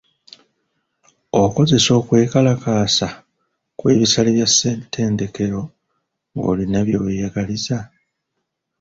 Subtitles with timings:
[1.43, 3.07] Okozesa okwekalakaasa
[3.77, 5.61] kw'ebisale bya ssetendekero
[6.35, 7.77] ng'olina bye weyagaliza?